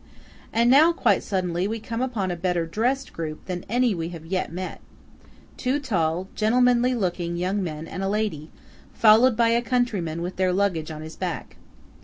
[0.51, 4.25] And now, quite suddenly, we come upon a better dressed group than any we have
[4.25, 8.49] yet met–two tall, gentlemanly looking young men and a lady,
[8.95, 11.57] followed by a countryman with their luggage on his back.